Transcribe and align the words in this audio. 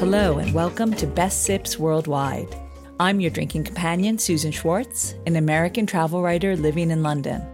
Hello, 0.00 0.38
and 0.38 0.54
welcome 0.54 0.94
to 0.94 1.06
Best 1.06 1.42
Sips 1.42 1.78
Worldwide. 1.78 2.56
I'm 2.98 3.20
your 3.20 3.30
drinking 3.30 3.64
companion, 3.64 4.16
Susan 4.16 4.50
Schwartz, 4.50 5.14
an 5.26 5.36
American 5.36 5.84
travel 5.84 6.22
writer 6.22 6.56
living 6.56 6.90
in 6.90 7.02
London. 7.02 7.46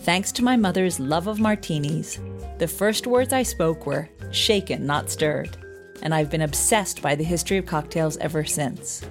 Thanks 0.00 0.32
to 0.32 0.42
my 0.42 0.56
mother's 0.56 0.98
love 0.98 1.28
of 1.28 1.38
martinis, 1.38 2.18
the 2.58 2.66
first 2.66 3.06
words 3.06 3.32
I 3.32 3.44
spoke 3.44 3.86
were 3.86 4.08
shaken, 4.32 4.86
not 4.86 5.08
stirred, 5.08 5.56
and 6.02 6.12
I've 6.12 6.32
been 6.32 6.42
obsessed 6.42 7.00
by 7.00 7.14
the 7.14 7.22
history 7.22 7.58
of 7.58 7.66
cocktails 7.66 8.16
ever 8.16 8.44
since. 8.44 9.04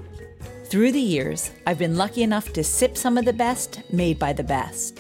Through 0.66 0.92
the 0.92 1.00
years, 1.00 1.52
I've 1.66 1.80
been 1.80 1.96
lucky 1.96 2.22
enough 2.22 2.52
to 2.52 2.66
sip 2.66 2.98
some 2.98 3.18
of 3.18 3.24
the 3.24 3.32
best 3.32 3.82
made 3.94 4.20
by 4.20 4.34
the 4.34 4.44
best. 4.44 5.00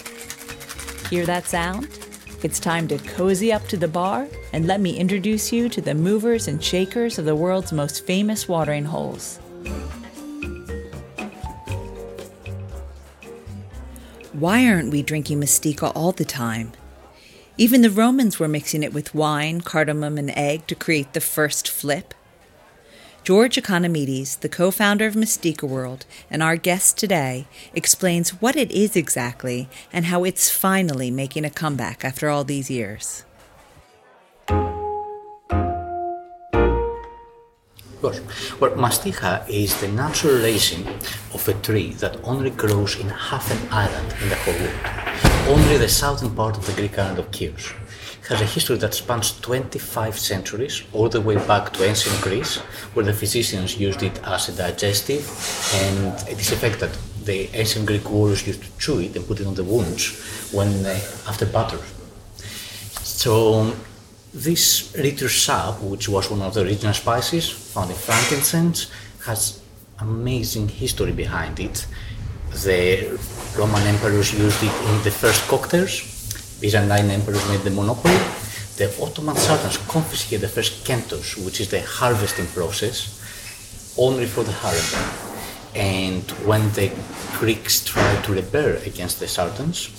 Hear 1.09 1.25
that 1.25 1.43
sound? 1.43 2.06
It's 2.43 2.59
time 2.59 2.87
to 2.89 2.99
cozy 2.99 3.51
up 3.51 3.67
to 3.69 3.77
the 3.77 3.87
bar 3.87 4.27
and 4.53 4.67
let 4.67 4.79
me 4.79 4.95
introduce 4.95 5.51
you 5.51 5.69
to 5.69 5.81
the 5.81 5.95
movers 5.95 6.47
and 6.47 6.63
shakers 6.63 7.17
of 7.17 7.25
the 7.25 7.35
world's 7.35 7.71
most 7.71 8.05
famous 8.05 8.47
watering 8.47 8.85
holes. 8.85 9.37
Why 14.33 14.67
aren't 14.67 14.91
we 14.91 15.01
drinking 15.01 15.39
Mastika 15.41 15.91
all 15.95 16.11
the 16.11 16.25
time? 16.25 16.73
Even 17.57 17.81
the 17.81 17.89
Romans 17.89 18.39
were 18.39 18.47
mixing 18.47 18.83
it 18.83 18.93
with 18.93 19.15
wine, 19.15 19.61
cardamom, 19.61 20.19
and 20.19 20.29
egg 20.37 20.67
to 20.67 20.75
create 20.75 21.13
the 21.13 21.21
first 21.21 21.67
flip. 21.67 22.13
George 23.27 23.57
Economides, 23.57 24.39
the 24.39 24.47
co 24.47 24.71
founder 24.71 25.05
of 25.05 25.13
Mastika 25.13 25.67
World 25.67 26.05
and 26.31 26.41
our 26.41 26.55
guest 26.55 26.97
today, 26.97 27.45
explains 27.75 28.29
what 28.41 28.55
it 28.55 28.71
is 28.71 28.95
exactly 28.95 29.67
and 29.91 30.05
how 30.05 30.23
it's 30.23 30.49
finally 30.49 31.11
making 31.11 31.43
a 31.43 31.49
comeback 31.49 32.05
after 32.05 32.29
all 32.29 32.45
these 32.45 32.71
years. 32.71 33.25
course. 37.99 38.21
Well, 38.61 38.71
is 39.49 39.81
the 39.81 39.89
natural 39.89 40.35
racing 40.35 40.87
of 41.33 41.47
a 41.49 41.53
tree 41.55 41.91
that 41.95 42.17
only 42.23 42.51
grows 42.51 42.97
in 42.97 43.09
half 43.09 43.51
an 43.51 43.59
island 43.71 44.15
in 44.21 44.29
the 44.29 44.35
whole 44.35 44.53
world. 44.53 45.59
Only 45.59 45.77
the 45.77 45.89
southern 45.89 46.33
part 46.33 46.57
of 46.57 46.65
the 46.65 46.73
Greek 46.73 46.97
island 46.97 47.19
of 47.19 47.35
Chios 47.35 47.73
has 48.27 48.41
a 48.41 48.45
history 48.45 48.77
that 48.77 48.93
spans 48.93 49.39
25 49.39 50.19
centuries, 50.19 50.83
all 50.91 51.07
the 51.07 51.21
way 51.21 51.35
back 51.47 51.71
to 51.73 51.83
ancient 51.83 52.21
Greece, 52.21 52.57
where 52.93 53.05
the 53.05 53.13
physicians 53.13 53.77
used 53.77 54.03
it 54.03 54.19
as 54.25 54.49
a 54.49 54.51
digestive, 54.51 55.23
and 55.75 56.13
it 56.29 56.39
is 56.39 56.49
that 56.59 56.97
the 57.23 57.49
ancient 57.53 57.85
Greek 57.85 58.09
warriors 58.09 58.45
used 58.45 58.63
to 58.63 58.77
chew 58.77 58.99
it 58.99 59.15
and 59.15 59.25
put 59.25 59.39
it 59.39 59.47
on 59.47 59.55
the 59.55 59.63
wounds 59.63 60.51
when 60.51 60.85
uh, 60.85 60.99
after 61.27 61.45
battle. 61.45 61.79
So 63.01 63.73
this 64.33 64.93
ritter 64.97 65.29
sap, 65.29 65.81
which 65.81 66.09
was 66.09 66.29
one 66.29 66.41
of 66.41 66.53
the 66.53 66.61
original 66.61 66.93
spices 66.93 67.49
found 67.49 67.91
in 67.91 67.95
frankincense, 67.95 68.91
has 69.25 69.61
amazing 69.99 70.67
history 70.67 71.13
behind 71.13 71.59
it. 71.59 71.87
The 72.65 73.19
Roman 73.57 73.83
emperors 73.83 74.33
used 74.33 74.61
it 74.63 74.75
in 74.89 75.03
the 75.03 75.11
first 75.11 75.47
cocktails 75.47 76.16
Byzantine 76.59 77.11
emperors 77.11 77.47
made 77.49 77.61
the 77.61 77.71
monopoly. 77.71 78.17
The 78.77 78.93
Ottoman 79.01 79.35
sultans 79.35 79.77
confiscated 79.87 80.41
the 80.41 80.47
first 80.47 80.85
kentos, 80.85 81.43
which 81.43 81.59
is 81.61 81.69
the 81.69 81.81
harvesting 81.81 82.47
process, 82.47 83.19
only 83.97 84.25
for 84.25 84.43
the 84.43 84.51
harem. 84.51 84.89
And 85.75 86.23
when 86.47 86.71
the 86.73 86.91
Greeks 87.39 87.83
tried 87.83 88.23
to 88.25 88.33
rebel 88.33 88.77
against 88.85 89.19
the 89.19 89.27
sultans, 89.27 89.89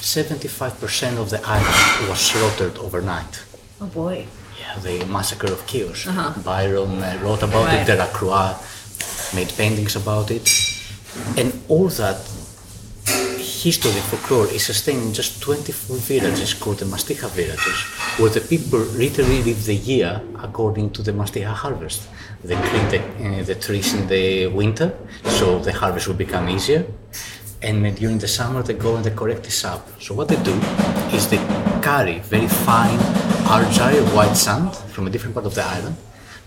75% 0.00 1.18
of 1.18 1.30
the 1.30 1.40
island 1.46 2.08
was 2.08 2.18
slaughtered 2.20 2.78
overnight. 2.78 3.42
Oh 3.80 3.86
boy. 3.86 4.26
Yeah, 4.60 4.78
the 4.80 5.04
massacre 5.06 5.52
of 5.52 5.66
Chios. 5.66 6.06
Uh-huh. 6.06 6.40
Byron 6.42 7.02
uh, 7.02 7.18
wrote 7.22 7.42
about 7.42 7.66
right. 7.66 7.80
it, 7.80 7.86
Delacroix 7.86 8.56
made 9.34 9.48
paintings 9.56 9.96
about 9.96 10.30
it. 10.30 10.48
And 11.36 11.52
all 11.68 11.88
that 11.88 12.27
history 13.58 13.90
and 13.90 14.04
folklore 14.04 14.46
is 14.46 14.64
sustained 14.64 15.02
in 15.02 15.12
just 15.12 15.42
24 15.42 15.96
villages 15.96 16.54
called 16.54 16.78
the 16.78 16.84
Mastika 16.84 17.28
villages, 17.30 17.78
where 18.18 18.30
the 18.30 18.40
people 18.40 18.78
literally 18.78 19.42
live 19.42 19.64
the 19.64 19.74
year 19.74 20.22
according 20.38 20.90
to 20.90 21.02
the 21.02 21.12
Mastika 21.12 21.52
harvest. 21.52 22.08
They 22.44 22.54
clean 22.54 22.88
the, 22.88 23.00
uh, 23.00 23.42
the 23.42 23.56
trees 23.56 23.94
in 23.94 24.06
the 24.06 24.46
winter, 24.46 24.96
so 25.24 25.58
the 25.58 25.72
harvest 25.72 26.06
will 26.06 26.14
become 26.14 26.48
easier. 26.48 26.86
And 27.60 27.96
during 27.96 28.18
the 28.18 28.28
summer, 28.28 28.62
they 28.62 28.74
go 28.74 28.94
and 28.94 29.04
they 29.04 29.10
collect 29.10 29.42
the 29.42 29.50
sap. 29.50 29.80
So 30.00 30.14
what 30.14 30.28
they 30.28 30.40
do 30.44 30.54
is 31.16 31.28
they 31.28 31.42
carry 31.82 32.20
very 32.20 32.46
fine 32.46 33.00
argile 33.56 34.06
white 34.14 34.36
sand 34.36 34.76
from 34.94 35.08
a 35.08 35.10
different 35.10 35.34
part 35.34 35.46
of 35.46 35.54
the 35.56 35.64
island. 35.64 35.96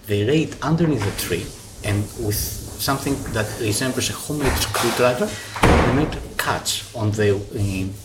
They 0.08 0.24
lay 0.24 0.44
it 0.44 0.56
underneath 0.64 1.04
the 1.04 1.16
tree, 1.22 1.46
and 1.84 2.04
with 2.26 2.36
something 2.36 3.16
that 3.34 3.48
resembles 3.60 4.10
a 4.10 4.14
homemade 4.14 4.58
screwdriver, 4.58 5.30
they 5.62 5.94
make 5.94 6.31
cuts 6.42 6.94
on 6.96 7.12
the 7.12 7.30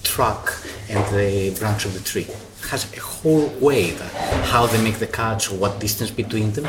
trunk 0.03 0.45
and 0.91 1.03
the 1.17 1.59
branch 1.59 1.87
of 1.87 1.95
the 1.95 2.05
tree. 2.11 2.29
It 2.63 2.69
has 2.71 2.83
a 2.93 3.01
whole 3.01 3.49
way 3.67 3.93
that 3.93 4.13
how 4.53 4.67
they 4.67 4.81
make 4.83 4.99
the 4.99 5.07
cuts, 5.07 5.51
what 5.51 5.81
distance 5.81 6.11
between 6.11 6.53
them, 6.53 6.67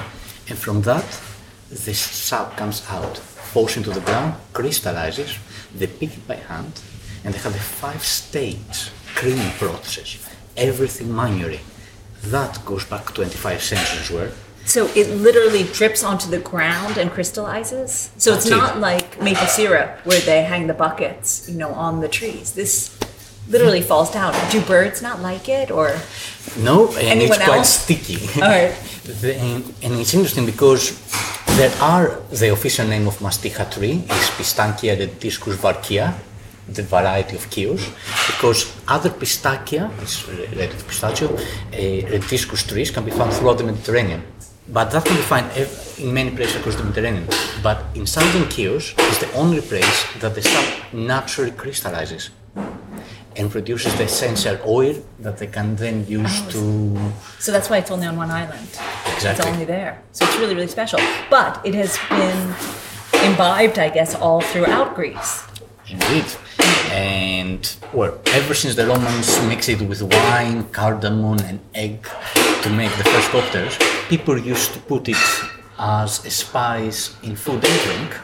and 0.47 0.57
from 0.57 0.81
that, 0.83 1.07
the 1.69 1.93
sap 1.93 2.55
comes 2.55 2.79
out, 2.89 3.17
falls 3.17 3.75
into 3.75 3.89
the 3.89 3.99
ground, 3.99 4.35
crystallizes. 4.53 5.37
They 5.75 5.87
pick 5.87 6.11
it 6.17 6.25
by 6.25 6.35
hand, 6.35 6.73
and 7.23 7.33
they 7.33 7.39
have 7.39 7.55
a 7.55 7.65
five-stage 7.81 8.77
cleaning 9.15 9.51
process. 9.59 10.09
Everything 10.55 11.13
manually. 11.13 11.59
That 12.35 12.63
goes 12.65 12.85
back 12.85 13.13
25 13.13 13.61
centuries 13.61 14.09
worth 14.09 14.47
so 14.67 14.87
it 14.95 15.09
literally 15.09 15.63
drips 15.63 16.03
onto 16.03 16.29
the 16.29 16.39
ground 16.39 16.97
and 16.97 17.09
crystallizes. 17.09 18.11
So 18.17 18.33
it's 18.33 18.49
not 18.49 18.79
like 18.79 19.06
maple 19.21 19.47
syrup 19.47 19.99
where 20.05 20.19
they 20.21 20.43
hang 20.43 20.67
the 20.67 20.73
buckets, 20.73 21.49
you 21.49 21.57
know, 21.57 21.73
on 21.73 22.01
the 22.01 22.07
trees. 22.07 22.53
This 22.53 22.97
literally 23.49 23.81
falls 23.81 24.11
down. 24.11 24.33
Do 24.51 24.61
birds 24.61 25.01
not 25.01 25.21
like 25.21 25.49
it, 25.49 25.71
or 25.71 25.95
no? 26.57 26.87
And 26.97 27.21
it's 27.21 27.37
quite 27.37 27.59
else? 27.59 27.83
sticky. 27.83 28.41
All 28.41 28.49
right. 28.49 28.75
and 29.23 29.93
it's 30.01 30.13
interesting 30.13 30.45
because 30.45 30.99
there 31.57 31.71
are 31.81 32.19
the 32.31 32.49
official 32.49 32.87
name 32.87 33.07
of 33.07 33.17
mastika 33.19 33.69
tree 33.71 34.03
is 34.09 34.29
Pistacia 34.37 34.95
lentiscus 34.95 35.55
varkia, 35.55 36.13
the 36.67 36.83
variety 36.83 37.35
of 37.35 37.49
Chios, 37.49 37.89
because 38.27 38.73
other 38.87 39.09
pistacia, 39.09 39.89
it's 40.01 40.27
related 40.27 40.77
to 40.77 40.85
pistachio, 40.85 41.33
uh, 41.33 42.67
trees 42.67 42.91
can 42.91 43.05
be 43.05 43.11
found 43.11 43.33
throughout 43.33 43.57
the 43.57 43.63
Mediterranean. 43.63 44.21
But 44.69 44.91
that 44.91 45.05
can 45.05 45.15
be 45.15 45.21
found 45.21 45.49
in 45.97 46.13
many 46.13 46.31
places 46.31 46.57
across 46.57 46.75
the 46.75 46.83
Mediterranean. 46.83 47.27
But 47.63 47.83
in 47.95 48.05
southern 48.05 48.49
Chios 48.49 48.93
is 48.97 49.19
the 49.19 49.31
only 49.33 49.61
place 49.61 50.05
that 50.19 50.35
the 50.35 50.41
sap 50.41 50.93
naturally 50.93 51.51
crystallizes 51.51 52.31
and 53.37 53.49
produces 53.49 53.95
the 53.95 54.03
essential 54.03 54.57
oil 54.65 54.95
that 55.19 55.37
they 55.37 55.47
can 55.47 55.75
then 55.75 56.05
use 56.07 56.41
oh, 56.47 56.51
to. 56.51 57.13
So 57.39 57.51
that's 57.51 57.69
why 57.69 57.77
it's 57.77 57.91
only 57.91 58.07
on 58.07 58.17
one 58.17 58.31
island. 58.31 58.67
Exactly. 59.13 59.29
It's 59.29 59.45
only 59.45 59.65
there. 59.65 60.01
So 60.11 60.25
it's 60.25 60.37
really, 60.37 60.55
really 60.55 60.67
special. 60.67 60.99
But 61.29 61.65
it 61.65 61.75
has 61.75 61.97
been 62.09 62.55
imbibed, 63.23 63.79
I 63.79 63.89
guess, 63.89 64.15
all 64.15 64.41
throughout 64.41 64.95
Greece. 64.95 65.43
Indeed. 65.87 66.25
And 66.97 67.61
well, 67.93 68.19
ever 68.33 68.55
since 68.55 68.73
the 68.73 68.87
Romans 68.87 69.39
mixed 69.43 69.69
it 69.69 69.81
with 69.81 70.01
wine, 70.01 70.63
cardamom, 70.71 71.37
and 71.45 71.59
egg 71.75 72.01
to 72.63 72.69
make 72.71 72.91
the 72.97 73.03
first 73.03 73.29
cocktails, 73.29 73.77
people 74.09 74.35
used 74.35 74.73
to 74.73 74.79
put 74.79 75.07
it 75.07 75.25
as 75.77 76.25
a 76.25 76.31
spice 76.31 77.15
in 77.21 77.35
food 77.35 77.63
and 77.63 77.79
drink. 77.85 78.17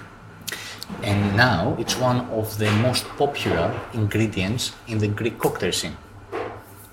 And 1.04 1.38
now 1.38 1.76
it's 1.78 1.96
one 2.00 2.22
of 2.32 2.58
the 2.58 2.72
most 2.88 3.08
popular 3.10 3.80
ingredients 3.94 4.72
in 4.88 4.98
the 4.98 5.08
Greek 5.08 5.38
cocktail 5.38 5.72
scene. 5.72 5.96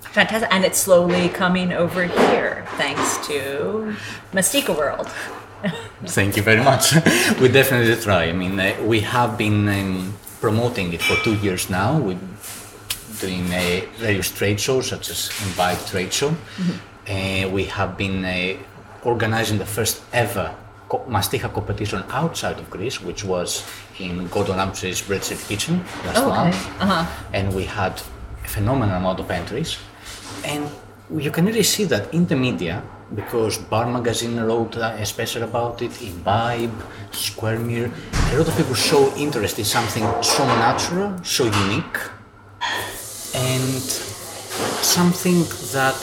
Fantastic. 0.01 0.53
And 0.53 0.63
it's 0.63 0.77
slowly 0.77 1.29
coming 1.29 1.73
over 1.73 2.03
here 2.03 2.63
thanks 2.77 3.17
to 3.25 3.95
Mastika 4.33 4.77
World. 4.77 5.07
Thank 6.05 6.37
you 6.37 6.43
very 6.43 6.63
much. 6.63 6.93
we 7.41 7.47
definitely 7.47 7.95
try. 7.95 8.25
I 8.25 8.33
mean, 8.33 8.59
uh, 8.59 8.75
we 8.83 8.99
have 8.99 9.37
been 9.37 9.67
um, 9.69 10.13
promoting 10.41 10.91
it 10.93 11.01
for 11.01 11.15
two 11.23 11.35
years 11.35 11.69
now. 11.69 11.97
We're 11.99 12.19
doing 13.19 13.45
uh, 13.53 13.81
various 13.97 14.29
trade 14.31 14.59
shows, 14.59 14.87
such 14.87 15.09
as 15.09 15.31
Imbibe 15.45 15.79
Trade 15.85 16.11
Show. 16.11 16.31
Mm-hmm. 16.31 16.77
Uh, 17.07 17.49
we 17.53 17.65
have 17.65 17.97
been 17.97 18.25
uh, 18.25 18.57
organizing 19.03 19.57
the 19.59 19.65
first 19.65 20.01
ever 20.11 20.53
Mastika 21.07 21.53
competition 21.53 22.03
outside 22.09 22.57
of 22.59 22.69
Greece, 22.69 23.01
which 23.01 23.23
was 23.23 23.65
in 23.99 24.27
Gordon 24.27 24.57
Ramsay's 24.57 25.01
Bread 25.01 25.23
Street 25.23 25.39
Kitchen 25.47 25.77
last 26.05 26.17
oh, 26.17 26.31
okay. 26.31 26.35
month. 26.35 26.81
Uh-huh. 26.81 27.05
And 27.31 27.55
we 27.55 27.63
had 27.63 27.93
a 28.43 28.47
phenomenal 28.47 28.97
amount 28.97 29.19
of 29.19 29.31
entries. 29.31 29.77
And 30.43 30.69
you 31.17 31.31
can 31.31 31.45
really 31.45 31.63
see 31.63 31.83
that 31.85 32.13
in 32.13 32.25
the 32.25 32.35
media, 32.35 32.83
because 33.13 33.57
Bar 33.57 33.85
Magazine 33.91 34.39
wrote 34.39 34.77
a 34.77 35.05
special 35.05 35.43
about 35.43 35.81
it, 35.81 36.01
Imbibe, 36.01 36.71
Square 37.11 37.59
Meal, 37.59 37.91
a 38.31 38.37
lot 38.37 38.47
of 38.47 38.55
people 38.55 38.73
show 38.73 39.13
interest 39.17 39.59
in 39.59 39.65
something 39.65 40.03
so 40.21 40.45
natural, 40.45 41.21
so 41.23 41.45
unique, 41.45 41.97
and 43.35 43.81
something 44.81 45.43
that 45.73 45.95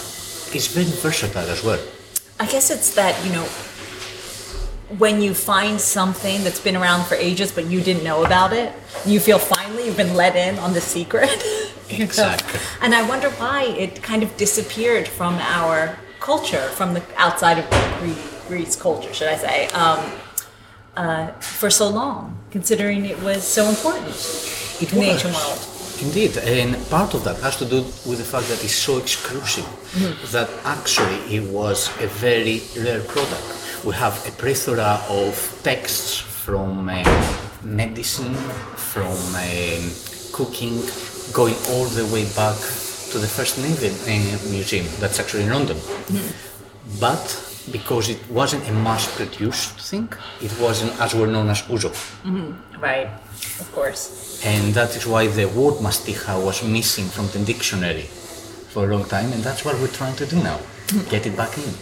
is 0.54 0.66
very 0.68 0.86
versatile 0.86 1.48
as 1.48 1.64
well. 1.64 1.80
I 2.40 2.46
guess 2.46 2.70
it's 2.70 2.94
that, 2.94 3.14
you 3.24 3.32
know, 3.32 3.44
when 4.96 5.20
you 5.20 5.34
find 5.34 5.80
something 5.80 6.42
that's 6.44 6.60
been 6.60 6.76
around 6.76 7.04
for 7.04 7.14
ages 7.14 7.52
but 7.52 7.66
you 7.66 7.80
didn't 7.82 8.04
know 8.04 8.24
about 8.24 8.52
it, 8.52 8.72
you 9.04 9.20
feel 9.20 9.38
finally 9.38 9.86
you've 9.86 9.96
been 9.96 10.14
let 10.14 10.34
in 10.36 10.58
on 10.58 10.72
the 10.72 10.80
secret. 10.80 11.42
Exactly. 12.08 12.60
and 12.82 12.94
I 12.94 13.08
wonder 13.08 13.30
why 13.30 13.64
it 13.64 14.02
kind 14.02 14.22
of 14.22 14.36
disappeared 14.36 15.08
from 15.08 15.34
our 15.36 15.96
culture, 16.20 16.68
from 16.78 16.94
the 16.94 17.02
outside 17.16 17.58
of 17.58 17.66
Greece 18.48 18.76
culture, 18.76 19.12
should 19.14 19.28
I 19.28 19.36
say, 19.36 19.66
um, 19.68 20.12
uh, 20.96 21.28
for 21.40 21.70
so 21.70 21.88
long, 21.88 22.38
considering 22.50 23.04
it 23.04 23.22
was 23.22 23.42
so 23.44 23.68
important 23.68 24.08
It 24.80 24.92
in 24.92 25.00
the 25.00 25.06
ancient 25.06 25.34
world. 25.34 25.66
Indeed, 26.00 26.36
and 26.38 26.76
part 26.90 27.14
of 27.14 27.24
that 27.24 27.36
has 27.38 27.56
to 27.56 27.64
do 27.64 27.82
with 28.08 28.18
the 28.18 28.24
fact 28.24 28.46
that 28.48 28.62
it's 28.62 28.74
so 28.74 28.98
exclusive 28.98 29.66
that 30.32 30.48
actually 30.64 31.18
it 31.36 31.42
was 31.52 31.88
a 32.00 32.06
very 32.06 32.62
rare 32.76 33.00
product. 33.00 33.46
We 33.84 33.94
have 33.94 34.14
a 34.26 34.30
plethora 34.30 35.00
of 35.08 35.34
texts 35.64 36.16
from 36.18 36.88
uh, 36.88 37.02
medicine, 37.64 38.34
from 38.92 39.16
um, 39.34 39.90
cooking, 40.32 40.78
going 41.32 41.54
all 41.70 41.84
the 41.86 42.06
way 42.06 42.24
back 42.34 42.56
to 43.10 43.18
the 43.18 43.26
first 43.26 43.58
Navy 43.58 43.88
uh, 43.88 44.50
museum 44.50 44.86
that's 45.00 45.18
actually 45.18 45.44
in 45.44 45.50
London. 45.50 45.76
Hmm. 45.76 47.00
But 47.00 47.26
because 47.72 48.08
it 48.08 48.18
wasn't 48.30 48.68
a 48.68 48.72
mass-produced 48.72 49.80
thing, 49.80 50.08
it 50.40 50.52
wasn't 50.60 50.98
as 51.00 51.14
well 51.14 51.26
known 51.26 51.48
as 51.48 51.62
ouzo. 51.62 51.90
Mm-hmm. 51.90 52.80
Right, 52.80 53.08
of 53.60 53.70
course. 53.74 54.42
And 54.44 54.74
that 54.74 54.96
is 54.96 55.06
why 55.06 55.26
the 55.26 55.46
word 55.46 55.74
masticha 55.80 56.42
was 56.42 56.62
missing 56.62 57.06
from 57.06 57.28
the 57.28 57.44
dictionary 57.44 58.08
for 58.72 58.84
a 58.84 58.96
long 58.96 59.04
time, 59.04 59.32
and 59.32 59.42
that's 59.42 59.64
what 59.64 59.74
we're 59.80 59.88
trying 59.88 60.16
to 60.16 60.26
do 60.26 60.36
now 60.42 60.58
hmm. 60.90 61.08
get 61.10 61.26
it 61.26 61.36
back 61.36 61.56
in. 61.58 61.72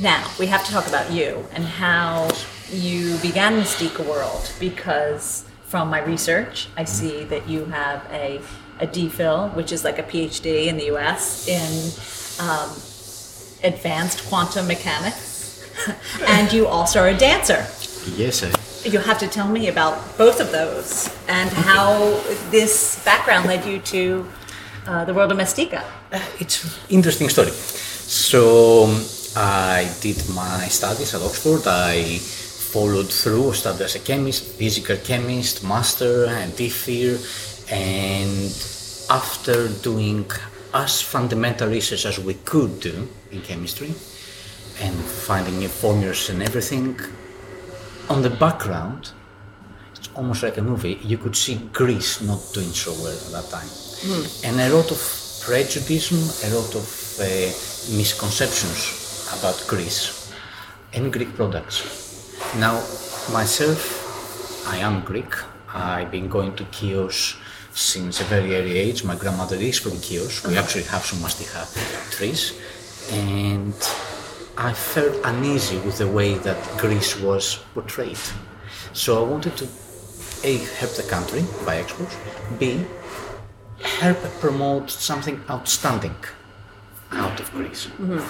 Now, 0.00 0.30
we 0.38 0.46
have 0.46 0.64
to 0.66 0.72
talk 0.72 0.86
about 0.86 1.10
you 1.10 1.44
and 1.52 1.64
how 1.64 2.28
you 2.70 3.16
began 3.18 3.54
Mastika 3.54 4.04
World 4.06 4.52
because 4.60 5.44
from 5.64 5.88
my 5.88 6.02
research, 6.02 6.68
I 6.76 6.82
hmm. 6.82 6.86
see 6.86 7.24
that 7.24 7.48
you 7.48 7.64
have 7.66 8.04
a, 8.10 8.40
a 8.80 8.86
DPhil, 8.86 9.54
which 9.54 9.72
is 9.72 9.84
like 9.84 9.98
a 9.98 10.02
PhD 10.02 10.66
in 10.66 10.76
the 10.76 10.86
US 10.94 11.48
in 11.48 11.70
um, 12.40 12.70
advanced 13.64 14.28
quantum 14.28 14.66
mechanics, 14.66 15.62
and 16.26 16.52
you 16.52 16.66
also 16.66 17.00
are 17.00 17.08
a 17.08 17.16
dancer. 17.16 17.66
Yes, 18.16 18.42
I, 18.42 18.52
You 18.88 18.98
have 19.00 19.18
to 19.18 19.26
tell 19.26 19.48
me 19.48 19.68
about 19.68 20.16
both 20.16 20.40
of 20.40 20.52
those 20.52 21.10
and 21.28 21.50
how 21.50 22.20
this 22.50 23.02
background 23.04 23.46
led 23.46 23.64
you 23.64 23.78
to 23.80 24.26
uh, 24.86 25.04
the 25.04 25.12
world 25.12 25.32
of 25.32 25.36
Mystica. 25.36 25.82
it's 26.38 26.64
an 26.64 26.70
interesting 26.88 27.28
story. 27.28 27.50
So 27.50 28.84
um, 28.84 29.04
I 29.34 29.90
did 30.00 30.16
my 30.28 30.68
studies 30.68 31.14
at 31.14 31.22
Oxford. 31.22 31.66
I 31.66 32.18
followed 32.18 33.12
through, 33.12 33.52
studied 33.54 33.82
as 33.82 33.96
a 33.96 33.98
chemist, 33.98 34.44
physical 34.44 34.96
chemist, 34.98 35.64
master, 35.64 36.26
and 36.26 36.52
DPhil, 36.52 37.18
and 37.70 38.50
after 39.10 39.68
doing 39.82 40.26
as 40.74 41.00
fundamental 41.00 41.68
research 41.68 42.04
as 42.06 42.18
we 42.18 42.34
could 42.34 42.80
do 42.80 43.08
in 43.30 43.40
chemistry, 43.42 43.94
and 44.80 44.94
finding 44.94 45.58
new 45.58 45.68
formulas 45.68 46.28
and 46.28 46.42
everything, 46.42 46.98
on 48.08 48.22
the 48.22 48.30
background, 48.30 49.12
it's 49.94 50.08
almost 50.14 50.42
like 50.42 50.58
a 50.58 50.62
movie. 50.62 50.98
You 51.02 51.18
could 51.18 51.34
see 51.36 51.56
Greece 51.72 52.20
not 52.20 52.40
doing 52.52 52.72
so 52.72 52.92
well 53.02 53.16
at 53.16 53.32
that 53.32 53.50
time, 53.50 53.68
and 54.44 54.60
a 54.60 54.74
lot 54.74 54.90
of 54.90 55.00
prejudice, 55.42 56.44
a 56.44 56.54
lot 56.54 56.74
of 56.74 56.86
uh, 57.20 57.24
misconceptions 57.96 59.28
about 59.38 59.64
Greece 59.66 60.32
and 60.92 61.12
Greek 61.12 61.34
products. 61.34 61.82
Now, 62.56 62.74
myself, 63.32 64.66
I 64.68 64.78
am 64.78 65.02
Greek. 65.04 65.32
I've 65.72 66.10
been 66.10 66.28
going 66.28 66.54
to 66.56 66.64
Chios 66.72 67.36
since 67.76 68.22
a 68.22 68.24
very 68.24 68.56
early 68.56 68.78
age. 68.78 69.04
My 69.04 69.14
grandmother 69.14 69.56
is 69.56 69.78
from 69.78 70.00
Chios. 70.00 70.44
We 70.46 70.56
actually 70.56 70.84
have 70.84 71.04
some 71.04 71.18
masticha 71.18 71.62
trees, 72.10 72.54
and 73.12 73.74
I 74.56 74.72
felt 74.72 75.14
uneasy 75.24 75.78
with 75.78 75.98
the 75.98 76.08
way 76.08 76.34
that 76.38 76.58
Greece 76.78 77.20
was 77.20 77.60
portrayed. 77.74 78.18
So 78.94 79.22
I 79.22 79.28
wanted 79.28 79.56
to 79.58 79.68
A, 80.42 80.56
help 80.80 80.92
the 80.92 81.02
country 81.02 81.44
by 81.66 81.76
exports, 81.76 82.16
B, 82.58 82.84
help 83.82 84.18
promote 84.40 84.90
something 84.90 85.38
outstanding 85.50 86.16
out 87.12 87.38
of 87.38 87.50
Greece. 87.52 87.86
Mm-hmm. 87.86 88.24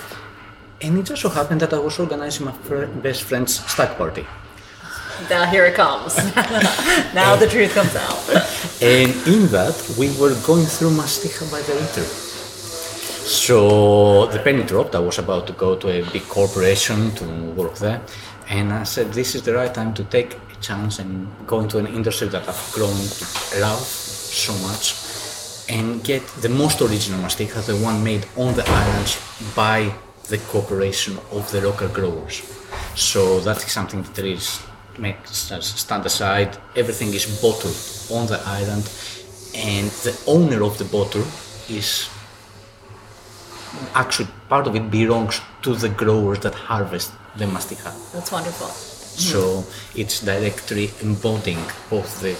And 0.82 0.98
it 0.98 1.04
just 1.04 1.22
so 1.22 1.28
happened 1.28 1.60
that 1.60 1.72
I 1.72 1.78
was 1.78 1.98
organizing 1.98 2.46
my 2.46 2.52
fr- 2.52 2.86
best 2.86 3.22
friend's 3.22 3.64
stag 3.70 3.96
party. 3.96 4.26
Now 5.30 5.44
here 5.46 5.66
it 5.66 5.74
comes. 5.74 6.16
now 7.14 7.36
the 7.36 7.48
truth 7.48 7.74
comes 7.74 7.94
out. 7.96 8.20
And 8.82 9.10
in 9.26 9.46
that, 9.48 9.74
we 9.98 10.08
were 10.20 10.34
going 10.44 10.66
through 10.66 10.90
Masticha 10.90 11.50
by 11.50 11.62
the 11.62 11.74
liter. 11.74 12.04
So 13.26 14.26
the 14.26 14.38
penny 14.38 14.62
dropped. 14.62 14.94
I 14.94 14.98
was 14.98 15.18
about 15.18 15.46
to 15.46 15.54
go 15.54 15.76
to 15.76 15.88
a 15.88 16.02
big 16.12 16.28
corporation 16.28 17.10
to 17.12 17.24
work 17.52 17.76
there. 17.76 18.02
And 18.50 18.72
I 18.72 18.82
said, 18.82 19.12
this 19.14 19.34
is 19.34 19.42
the 19.42 19.54
right 19.54 19.72
time 19.72 19.94
to 19.94 20.04
take 20.04 20.34
a 20.34 20.60
chance 20.60 20.98
and 20.98 21.26
go 21.46 21.60
into 21.60 21.78
an 21.78 21.86
industry 21.86 22.28
that 22.28 22.46
I've 22.46 22.72
grown 22.72 22.94
to 22.94 23.60
love 23.60 23.80
so 23.80 24.52
much 24.68 24.94
and 25.68 26.04
get 26.04 26.24
the 26.42 26.48
most 26.48 26.80
original 26.80 27.20
Masticha, 27.20 27.64
the 27.66 27.76
one 27.76 28.04
made 28.04 28.26
on 28.36 28.54
the 28.54 28.68
islands 28.68 29.18
by 29.54 29.92
the 30.28 30.38
cooperation 30.38 31.18
of 31.32 31.50
the 31.50 31.60
local 31.60 31.88
growers. 31.88 32.42
So 32.94 33.40
that 33.40 33.64
is 33.64 33.72
something 33.72 34.02
that 34.02 34.24
is 34.24 34.62
makes 34.98 35.50
us 35.52 35.80
stand 35.80 36.06
aside. 36.06 36.56
Everything 36.74 37.12
is 37.14 37.26
bottled 37.40 37.76
on 38.10 38.26
the 38.26 38.40
island, 38.46 38.84
and 39.54 39.90
the 40.06 40.14
owner 40.26 40.62
of 40.62 40.78
the 40.78 40.84
bottle 40.84 41.24
is 41.68 42.08
actually 43.94 44.28
part 44.48 44.66
of 44.66 44.74
it 44.74 44.90
belongs 44.90 45.40
to 45.62 45.74
the 45.74 45.88
growers 45.88 46.40
that 46.40 46.54
harvest 46.54 47.12
the 47.36 47.44
masticha. 47.46 47.92
That's 48.12 48.32
wonderful. 48.32 48.68
So 48.68 49.64
it's 49.94 50.20
directly 50.20 50.90
embodying 51.02 51.62
both 51.88 52.20
the 52.20 52.36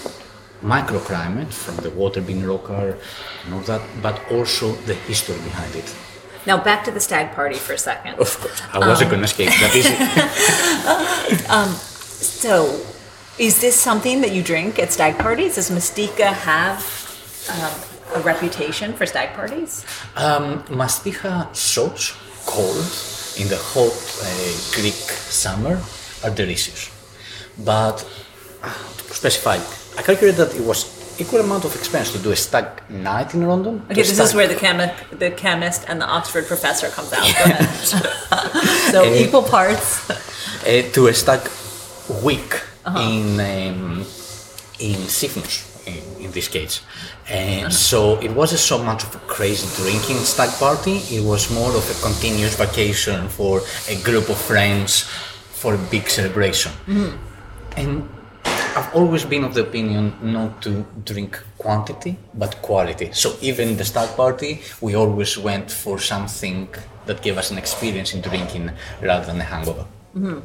microclimate 0.61 1.51
from 1.51 1.77
the 1.77 1.89
water 1.91 2.21
being 2.21 2.47
local 2.47 2.75
and 2.75 3.53
all 3.53 3.61
that, 3.61 3.81
but 4.01 4.19
also 4.31 4.73
the 4.85 4.93
history 4.93 5.37
behind 5.37 5.75
it. 5.75 5.95
Now 6.45 6.63
back 6.63 6.83
to 6.85 6.91
the 6.91 6.99
stag 6.99 7.35
party 7.35 7.55
for 7.55 7.73
a 7.73 7.77
second. 7.77 8.19
Of 8.19 8.39
course, 8.39 8.61
I 8.73 8.79
wasn't 8.79 9.11
um, 9.11 9.19
going 9.19 9.21
to 9.21 9.25
escape 9.25 9.49
that 9.49 9.75
easy. 9.75 9.95
So, 12.19 12.81
is 13.37 13.61
this 13.61 13.75
something 13.79 14.21
that 14.21 14.31
you 14.31 14.41
drink 14.41 14.79
at 14.79 14.91
stag 14.91 15.19
parties? 15.19 15.55
Does 15.55 15.69
Mystica 15.69 16.27
have 16.27 16.81
um, 17.53 18.19
a 18.19 18.25
reputation 18.25 18.93
for 18.93 19.05
stag 19.05 19.35
parties? 19.35 19.85
Um, 20.15 20.63
shots, 21.53 22.13
cold, 22.47 22.77
in 23.37 23.47
the 23.49 23.57
hot 23.57 23.93
uh, 24.23 24.81
Greek 24.81 24.93
summer, 24.93 25.79
are 26.23 26.31
delicious. 26.31 26.89
But 27.63 28.03
uh, 28.63 28.73
to 28.73 29.13
specify, 29.13 29.57
I 29.97 30.01
calculated 30.01 30.37
that 30.37 30.55
it 30.55 30.65
was 30.65 30.97
equal 31.19 31.41
amount 31.41 31.65
of 31.65 31.75
expense 31.75 32.11
to 32.13 32.17
do 32.17 32.31
a 32.31 32.35
stag 32.35 32.81
night 32.89 33.35
in 33.35 33.47
London. 33.47 33.83
Okay, 33.91 34.01
this 34.01 34.19
is 34.19 34.33
where 34.33 34.47
the 34.47 34.55
chemi- 34.55 34.93
the 35.19 35.29
chemist 35.29 35.85
and 35.87 36.01
the 36.01 36.05
Oxford 36.07 36.47
professor 36.47 36.89
comes 36.89 37.13
out. 37.13 37.27
So 38.91 39.13
equal 39.23 39.43
parts. 39.43 40.09
uh, 40.09 40.81
to 40.93 41.07
a 41.07 41.13
stag 41.13 41.41
week 42.23 42.61
uh-huh. 42.85 42.99
in 42.99 43.39
um, 43.39 44.05
in 44.79 44.99
Sifnos, 45.07 45.65
in, 45.87 46.25
in 46.25 46.31
this 46.31 46.47
case. 46.47 46.81
And 47.29 47.67
uh-huh. 47.67 47.69
so 47.69 48.19
it 48.19 48.31
wasn't 48.31 48.61
so 48.61 48.77
much 48.77 49.03
of 49.03 49.15
a 49.15 49.19
crazy 49.19 49.67
drinking 49.81 50.17
stag 50.17 50.51
party, 50.59 50.97
it 51.09 51.23
was 51.23 51.51
more 51.51 51.71
of 51.71 51.85
a 51.89 52.01
continuous 52.01 52.55
vacation 52.55 53.27
for 53.29 53.61
a 53.89 54.01
group 54.03 54.29
of 54.29 54.37
friends 54.37 55.03
for 55.51 55.73
a 55.73 55.77
big 55.89 56.07
celebration. 56.09 56.71
Mm-hmm. 56.85 57.17
And 57.77 58.09
I've 58.77 58.93
always 58.93 59.25
been 59.25 59.43
of 59.43 59.53
the 59.55 59.61
opinion 59.61 60.13
not 60.21 60.61
to 60.61 60.85
drink 61.03 61.41
quantity 61.57 62.15
but 62.35 62.61
quality. 62.61 63.11
So 63.11 63.35
even 63.41 63.75
the 63.75 63.83
stag 63.83 64.15
party, 64.15 64.61
we 64.81 64.95
always 64.95 65.37
went 65.37 65.71
for 65.71 65.99
something 65.99 66.69
that 67.07 67.21
gave 67.21 67.37
us 67.37 67.49
an 67.49 67.57
experience 67.57 68.13
in 68.13 68.21
drinking 68.21 68.69
rather 69.01 69.25
than 69.25 69.39
a 69.41 69.43
hangover. 69.43 69.85
Mm-hmm. 70.15 70.39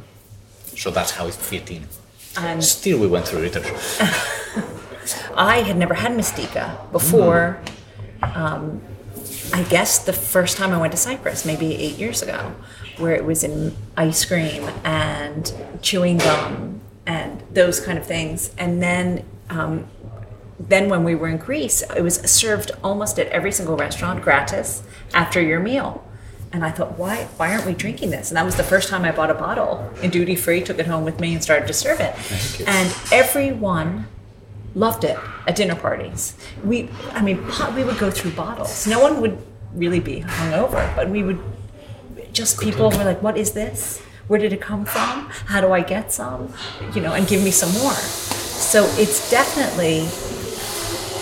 So 0.75 0.91
that's 0.91 1.11
how 1.11 1.27
it 1.27 1.33
fit 1.33 1.69
in. 1.71 1.87
And 2.37 2.63
Still, 2.63 2.99
we 2.99 3.07
went 3.07 3.27
through 3.27 3.41
liters. 3.41 3.99
I 5.35 5.61
had 5.61 5.77
never 5.77 5.93
had 5.93 6.15
Mystica 6.15 6.77
before. 6.91 7.59
Um, 8.21 8.81
I 9.53 9.63
guess 9.63 9.99
the 9.99 10.13
first 10.13 10.57
time 10.57 10.71
I 10.71 10.77
went 10.79 10.91
to 10.93 10.97
Cyprus, 10.97 11.45
maybe 11.45 11.75
eight 11.75 11.97
years 11.97 12.21
ago, 12.21 12.55
where 12.97 13.13
it 13.13 13.25
was 13.25 13.43
in 13.43 13.75
ice 13.97 14.25
cream 14.25 14.63
and 14.83 15.53
chewing 15.81 16.17
gum 16.17 16.81
and 17.05 17.43
those 17.51 17.79
kind 17.79 17.97
of 17.97 18.05
things. 18.05 18.51
And 18.57 18.81
then, 18.81 19.25
um, 19.49 19.87
then 20.59 20.89
when 20.89 21.03
we 21.03 21.13
were 21.13 21.27
in 21.27 21.37
Greece, 21.37 21.83
it 21.95 22.01
was 22.01 22.15
served 22.29 22.71
almost 22.83 23.19
at 23.19 23.27
every 23.27 23.51
single 23.51 23.75
restaurant, 23.75 24.23
gratis, 24.23 24.83
after 25.13 25.41
your 25.41 25.59
meal. 25.59 26.03
And 26.53 26.63
I 26.63 26.69
thought, 26.69 26.97
why 26.99 27.23
why 27.37 27.51
aren't 27.51 27.65
we 27.65 27.73
drinking 27.73 28.11
this? 28.11 28.29
And 28.29 28.37
that 28.37 28.45
was 28.45 28.55
the 28.55 28.63
first 28.63 28.87
time 28.87 29.03
I 29.03 29.11
bought 29.11 29.31
a 29.31 29.33
bottle 29.33 29.91
in 30.03 30.11
duty 30.11 30.35
free, 30.35 30.61
took 30.61 30.77
it 30.79 30.85
home 30.85 31.03
with 31.03 31.19
me, 31.19 31.33
and 31.33 31.41
started 31.43 31.67
to 31.67 31.73
serve 31.73 31.99
it. 31.99 32.15
And 32.67 32.95
everyone 33.11 34.07
loved 34.75 35.03
it 35.03 35.17
at 35.47 35.55
dinner 35.55 35.75
parties. 35.75 36.35
We, 36.63 36.89
I 37.11 37.21
mean, 37.21 37.43
we 37.75 37.83
would 37.83 37.97
go 37.97 38.09
through 38.11 38.31
bottles. 38.31 38.87
No 38.87 38.99
one 38.99 39.19
would 39.21 39.37
really 39.73 39.99
be 39.99 40.21
hungover, 40.21 40.95
but 40.95 41.09
we 41.09 41.23
would 41.23 41.39
just 42.31 42.59
people 42.59 42.89
were 42.89 43.03
like, 43.03 43.21
"What 43.21 43.35
is 43.37 43.51
this? 43.51 43.99
Where 44.27 44.39
did 44.39 44.53
it 44.53 44.61
come 44.61 44.85
from? 44.85 45.29
How 45.47 45.59
do 45.59 45.71
I 45.71 45.81
get 45.81 46.11
some? 46.13 46.53
You 46.93 47.01
know, 47.01 47.13
and 47.13 47.27
give 47.27 47.43
me 47.43 47.51
some 47.51 47.71
more." 47.81 47.93
So 47.93 48.85
it's 48.97 49.29
definitely 49.31 50.07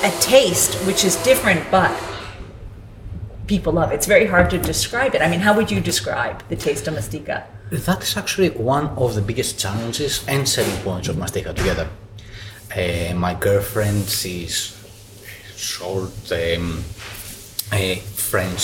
a 0.04 0.12
taste 0.20 0.76
which 0.86 1.04
is 1.06 1.16
different, 1.24 1.70
but 1.72 1.92
people 3.52 3.74
love. 3.74 3.92
It's 3.92 4.06
very 4.06 4.28
hard 4.34 4.50
to 4.52 4.58
describe 4.58 5.14
it. 5.14 5.22
I 5.22 5.28
mean, 5.30 5.42
how 5.42 5.54
would 5.58 5.70
you 5.70 5.82
describe 5.82 6.38
the 6.48 6.56
taste 6.56 6.88
of 6.88 6.94
mastika? 6.94 7.44
That 7.88 8.02
is 8.02 8.16
actually 8.16 8.52
one 8.52 8.88
of 9.04 9.10
the 9.18 9.22
biggest 9.22 9.60
challenges 9.60 10.14
and 10.26 10.48
selling 10.48 10.78
points 10.88 11.10
of 11.10 11.18
mastika 11.18 11.54
together. 11.54 11.88
Uh, 12.82 13.14
my 13.26 13.34
girlfriend, 13.34 14.08
she's 14.08 14.56
short 15.58 16.32
um, 16.32 16.82
French 18.32 18.64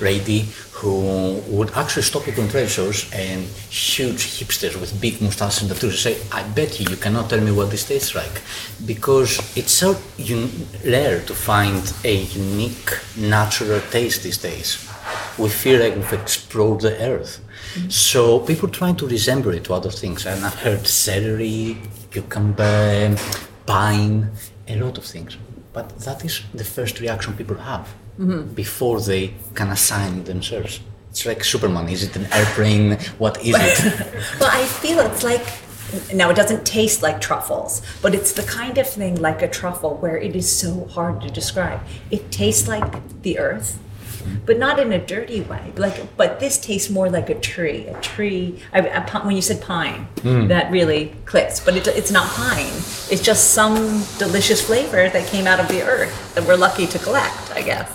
lady 0.00 0.40
who 0.76 1.40
would 1.48 1.70
actually 1.70 2.02
stop 2.02 2.22
people 2.24 2.44
in 2.44 2.50
trade 2.50 2.68
shows 2.68 3.10
and 3.14 3.42
huge 3.70 4.22
hipsters 4.38 4.78
with 4.78 5.00
big 5.00 5.22
mustaches 5.22 5.62
and 5.62 5.70
tattoos 5.70 5.98
say, 5.98 6.18
I 6.30 6.42
bet 6.42 6.78
you 6.78 6.86
you 6.90 6.96
cannot 6.96 7.30
tell 7.30 7.40
me 7.40 7.50
what 7.50 7.70
this 7.70 7.88
tastes 7.88 8.14
like. 8.14 8.42
Because 8.84 9.30
it's 9.56 9.72
so 9.72 9.96
un- 10.18 10.66
rare 10.84 11.22
to 11.22 11.34
find 11.34 11.82
a 12.04 12.14
unique 12.14 12.90
natural 13.16 13.80
taste 13.90 14.22
these 14.22 14.36
days. 14.36 14.86
We 15.38 15.48
feel 15.48 15.80
like 15.80 15.94
we've 15.94 16.12
explored 16.12 16.82
the 16.82 16.94
earth. 17.02 17.40
Mm-hmm. 17.74 17.88
So 17.88 18.40
people 18.40 18.68
try 18.68 18.92
to 18.92 19.08
resemble 19.08 19.54
it 19.54 19.64
to 19.64 19.72
other 19.72 19.90
things. 19.90 20.26
And 20.26 20.44
I've 20.44 20.60
heard 20.66 20.86
celery, 20.86 21.78
cucumber, 22.10 23.16
pine, 23.64 24.30
a 24.68 24.76
lot 24.76 24.98
of 24.98 25.04
things. 25.04 25.38
But 25.72 25.98
that 26.00 26.22
is 26.22 26.42
the 26.52 26.64
first 26.64 27.00
reaction 27.00 27.32
people 27.34 27.56
have 27.56 27.88
mm-hmm. 28.18 28.54
before 28.54 29.00
they 29.00 29.34
can 29.54 29.68
assign 29.68 30.24
themselves. 30.24 30.80
It's 31.10 31.24
like 31.24 31.44
Superman. 31.44 31.88
Is 31.88 32.02
it 32.02 32.14
an 32.16 32.26
airplane? 32.32 32.98
What 33.18 33.38
is 33.40 33.56
it? 33.56 33.94
well, 34.40 34.50
I 34.52 34.64
feel 34.66 35.00
it's 35.00 35.24
like 35.24 35.46
now 36.14 36.30
it 36.30 36.36
doesn't 36.36 36.66
taste 36.66 37.02
like 37.02 37.20
truffles, 37.20 37.82
but 38.02 38.14
it's 38.14 38.32
the 38.32 38.42
kind 38.42 38.76
of 38.78 38.88
thing 38.88 39.20
like 39.20 39.42
a 39.42 39.48
truffle 39.48 39.96
where 39.96 40.18
it 40.18 40.36
is 40.36 40.50
so 40.50 40.84
hard 40.86 41.20
to 41.22 41.30
describe. 41.30 41.80
It 42.10 42.30
tastes 42.30 42.68
like 42.68 43.22
the 43.22 43.38
earth, 43.38 43.78
but 44.44 44.58
not 44.58 44.78
in 44.78 44.92
a 44.92 45.04
dirty 45.04 45.40
way. 45.42 45.72
Like, 45.76 46.16
but 46.16 46.40
this 46.40 46.58
tastes 46.58 46.90
more 46.90 47.08
like 47.08 47.30
a 47.30 47.38
tree. 47.38 47.86
A 47.86 48.00
tree. 48.00 48.60
I, 48.72 48.80
a, 48.80 49.20
when 49.20 49.36
you 49.36 49.42
said 49.42 49.62
pine, 49.62 50.08
mm. 50.16 50.48
that 50.48 50.70
really 50.70 51.14
clicks. 51.24 51.60
But 51.60 51.76
it, 51.76 51.86
it's 51.88 52.10
not 52.10 52.28
pine. 52.30 52.66
It's 53.10 53.22
just 53.22 53.52
some 53.54 54.04
delicious 54.18 54.60
flavor 54.66 55.08
that 55.08 55.26
came 55.28 55.46
out 55.46 55.60
of 55.60 55.68
the 55.68 55.82
earth 55.82 56.34
that 56.34 56.44
we're 56.46 56.56
lucky 56.56 56.86
to 56.88 56.98
collect. 56.98 57.52
I 57.52 57.62
guess. 57.62 57.90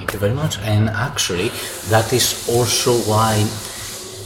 Thank 0.00 0.14
you 0.14 0.18
very 0.18 0.32
much. 0.32 0.58
And 0.60 0.88
actually, 0.88 1.50
that 1.92 2.10
is 2.14 2.48
also 2.48 2.96
why 3.04 3.36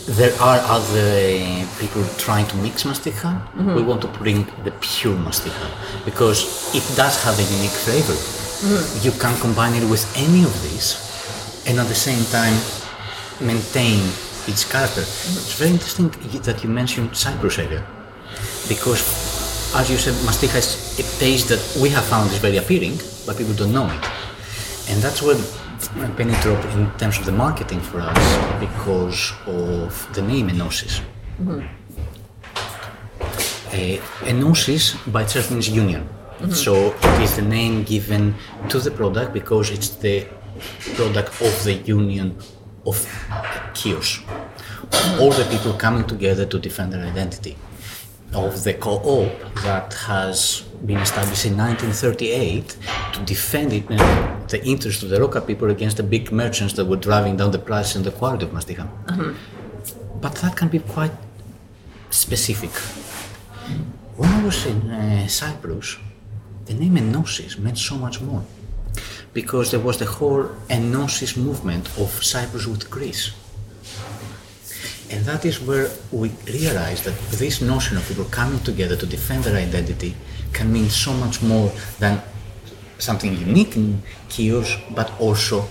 there 0.06 0.32
are 0.40 0.62
other 0.70 1.02
uh, 1.02 1.66
people 1.80 2.04
trying 2.16 2.46
to 2.46 2.56
mix 2.58 2.84
mastica. 2.84 3.34
Mm-hmm. 3.34 3.74
We 3.74 3.82
want 3.82 4.00
to 4.02 4.08
bring 4.22 4.46
the 4.62 4.70
pure 4.80 5.16
mastica 5.16 5.66
because 6.04 6.70
it 6.78 6.86
does 6.96 7.20
have 7.24 7.34
a 7.34 7.46
unique 7.58 7.74
flavor. 7.74 8.14
Mm-hmm. 8.14 9.04
You 9.04 9.10
can 9.18 9.34
combine 9.40 9.74
it 9.74 9.82
with 9.90 10.06
any 10.16 10.44
of 10.44 10.54
these 10.62 10.94
and 11.66 11.80
at 11.80 11.88
the 11.88 12.00
same 12.08 12.22
time 12.30 12.54
maintain 13.40 13.98
its 14.46 14.62
character. 14.64 15.02
Mm-hmm. 15.02 15.38
It's 15.42 15.58
very 15.58 15.72
interesting 15.72 16.08
that 16.42 16.62
you 16.62 16.70
mentioned 16.70 17.16
Cyprus 17.16 17.58
area 17.58 17.84
because 18.68 19.02
as 19.74 19.90
you 19.90 19.96
said, 19.96 20.14
mastica 20.22 20.58
is 20.58 21.00
a 21.00 21.18
taste 21.18 21.48
that 21.48 21.82
we 21.82 21.88
have 21.88 22.04
found 22.04 22.30
is 22.30 22.38
very 22.38 22.58
appealing, 22.58 22.96
but 23.26 23.36
people 23.36 23.54
don't 23.54 23.72
know 23.72 23.90
it. 23.90 24.04
And 24.88 25.02
that's 25.02 25.20
where 25.20 25.34
drop 25.94 26.64
in 26.74 26.90
terms 26.98 27.18
of 27.18 27.24
the 27.24 27.32
marketing 27.32 27.80
for 27.80 28.00
us 28.00 28.60
because 28.60 29.32
of 29.46 30.14
the 30.14 30.22
name 30.22 30.48
Enosis. 30.48 31.00
Mm-hmm. 31.40 31.60
Uh, 33.68 34.28
Enosis 34.28 34.96
by 35.12 35.22
itself 35.22 35.50
means 35.50 35.68
union. 35.68 36.02
Mm-hmm. 36.02 36.50
So 36.50 36.74
it 36.92 37.22
is 37.22 37.36
the 37.36 37.42
name 37.42 37.84
given 37.84 38.34
to 38.68 38.78
the 38.78 38.90
product 38.90 39.32
because 39.32 39.70
it's 39.70 39.90
the 39.90 40.26
product 40.96 41.28
of 41.40 41.64
the 41.64 41.74
union 41.84 42.36
of 42.86 42.96
Chios. 43.74 44.20
All 45.20 45.30
the 45.30 45.46
people 45.50 45.72
coming 45.74 46.04
together 46.04 46.44
to 46.46 46.58
defend 46.58 46.92
their 46.92 47.04
identity. 47.04 47.56
Of 48.32 48.64
the 48.64 48.74
co-op 48.74 49.30
that 49.62 49.92
has 49.94 50.62
been 50.84 50.98
established 50.98 51.46
in 51.46 51.56
1938 51.56 52.76
to 53.12 53.20
defend 53.20 53.72
it, 53.72 53.84
the 54.48 54.64
interest 54.64 55.02
of 55.02 55.08
the 55.10 55.18
local 55.18 55.40
people 55.40 55.70
against 55.70 55.96
the 55.96 56.02
big 56.02 56.30
merchants 56.32 56.74
that 56.74 56.84
were 56.84 56.96
driving 56.96 57.36
down 57.36 57.50
the 57.50 57.58
price 57.58 57.94
and 57.94 58.04
the 58.04 58.10
quality 58.10 58.44
of 58.44 58.52
mastica. 58.52 58.88
Uh-huh. 59.08 59.32
But 60.20 60.34
that 60.36 60.56
can 60.56 60.68
be 60.68 60.78
quite 60.78 61.12
specific. 62.10 62.70
When 64.16 64.30
I 64.30 64.44
was 64.44 64.66
in 64.66 64.90
uh, 64.90 65.26
Cyprus, 65.28 65.96
the 66.66 66.74
name 66.74 66.96
Enosis 66.96 67.58
meant 67.58 67.78
so 67.78 67.96
much 67.96 68.20
more 68.20 68.44
because 69.32 69.72
there 69.72 69.80
was 69.80 69.98
the 69.98 70.06
whole 70.06 70.44
Enosis 70.68 71.36
movement 71.36 71.86
of 71.98 72.10
Cyprus 72.22 72.66
with 72.66 72.88
Greece. 72.88 73.32
And 75.10 75.24
that 75.26 75.44
is 75.44 75.60
where 75.60 75.90
we 76.12 76.30
realized 76.46 77.04
that 77.04 77.18
this 77.30 77.60
notion 77.60 77.96
of 77.96 78.08
people 78.08 78.24
coming 78.24 78.60
together 78.60 78.96
to 78.96 79.06
defend 79.06 79.44
their 79.44 79.56
identity 79.56 80.14
can 80.52 80.72
mean 80.72 80.88
so 80.88 81.12
much 81.12 81.42
more 81.42 81.70
than 81.98 82.22
something 82.98 83.32
unique 83.34 83.76
in 83.76 84.02
Chios, 84.28 84.76
but 84.94 85.10
also 85.20 85.64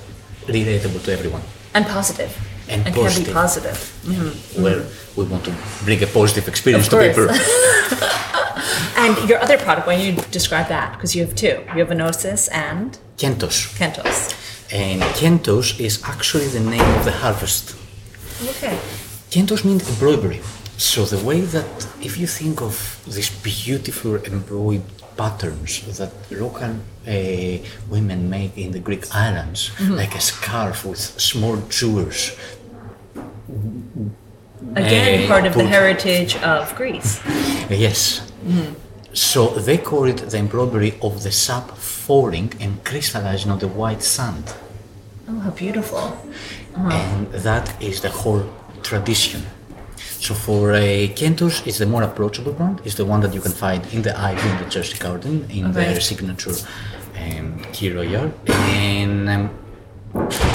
relatable 0.45 1.03
to 1.05 1.11
everyone. 1.13 1.41
And 1.73 1.85
positive. 1.85 2.37
And, 2.69 2.85
and 2.85 2.95
positive. 2.95 3.25
can 3.25 3.33
be 3.33 3.33
positive. 3.33 3.77
Mm-hmm. 4.05 4.63
Where 4.63 4.81
mm-hmm. 4.81 5.21
we 5.21 5.27
want 5.27 5.45
to 5.45 5.53
bring 5.83 6.01
a 6.03 6.07
positive 6.07 6.47
experience 6.47 6.87
to 6.89 6.99
people. 6.99 7.27
and 8.97 9.29
your 9.29 9.39
other 9.39 9.57
product, 9.57 9.87
why 9.87 9.95
don't 9.95 10.05
you 10.05 10.21
describe 10.31 10.67
that? 10.69 10.93
Because 10.93 11.15
you 11.15 11.25
have 11.25 11.35
two. 11.35 11.63
You 11.73 11.85
have 11.85 11.89
Enosis 11.89 12.49
and? 12.51 12.97
Kentos. 13.17 13.75
Kentos. 13.77 14.33
And 14.71 15.01
Kentos 15.19 15.79
is 15.79 16.01
actually 16.03 16.47
the 16.47 16.59
name 16.59 16.89
of 16.97 17.05
the 17.05 17.11
harvest. 17.11 17.75
Okay. 18.41 18.77
Kentos 19.29 19.63
means 19.65 19.87
embroidery. 19.89 20.41
So 20.77 21.05
the 21.05 21.23
way 21.23 21.41
that 21.41 21.87
if 22.01 22.17
you 22.17 22.27
think 22.27 22.61
of 22.61 23.01
this 23.07 23.29
beautiful 23.29 24.15
embroidered 24.15 25.02
patterns 25.17 25.97
that 25.97 26.11
local 26.31 26.75
uh, 27.07 27.57
women 27.89 28.29
make 28.29 28.57
in 28.57 28.71
the 28.71 28.79
Greek 28.79 29.05
islands, 29.15 29.69
mm-hmm. 29.69 29.93
like 29.93 30.15
a 30.15 30.21
scarf 30.21 30.85
with 30.85 30.99
small 30.99 31.57
jewels. 31.69 32.31
Again, 34.75 35.25
uh, 35.25 35.27
part 35.27 35.45
of 35.45 35.53
the 35.53 35.65
heritage 35.65 36.35
of 36.37 36.73
Greece. 36.75 37.19
Yes. 37.69 38.31
Mm-hmm. 38.45 38.73
So 39.13 39.49
they 39.49 39.77
call 39.77 40.05
it 40.05 40.17
the 40.17 40.37
embroidery 40.37 40.97
of 41.01 41.21
the 41.21 41.31
sap 41.31 41.71
falling 41.77 42.53
and 42.59 42.83
crystallizing 42.83 43.51
on 43.51 43.59
the 43.59 43.67
white 43.67 44.01
sand. 44.01 44.55
Oh, 45.29 45.39
how 45.39 45.51
beautiful. 45.51 45.97
Uh-huh. 45.99 46.89
And 46.89 47.31
that 47.31 47.81
is 47.81 48.01
the 48.01 48.09
whole 48.09 48.43
tradition. 48.81 49.43
So 50.23 50.33
for 50.33 50.71
a 50.71 51.09
Kentos, 51.09 51.67
it's 51.67 51.79
the 51.79 51.85
more 51.85 52.01
approachable 52.03 52.53
brand. 52.53 52.79
It's 52.85 52.95
the 52.95 53.03
one 53.03 53.19
that 53.23 53.33
you 53.33 53.41
can 53.41 53.51
find 53.51 53.85
in 53.91 54.03
the 54.03 54.17
Ivy 54.17 54.49
in 54.51 54.57
the 54.63 54.69
Chelsea 54.69 54.97
Garden 54.97 55.45
in 55.49 55.65
okay. 55.65 55.73
their 55.73 55.99
signature 55.99 56.55
um, 57.21 57.59
Kir 57.73 57.93
Royale, 57.95 58.31
and 58.47 59.27
um, 59.27 59.49